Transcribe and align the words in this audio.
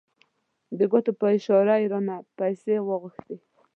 د 0.77 0.79
ګوتو 0.91 1.11
په 1.19 1.25
اشاره 1.35 1.75
یې 1.81 1.87
رانه 1.91 2.15
پیسې 2.37 2.75
وغوښتې. 2.81 3.37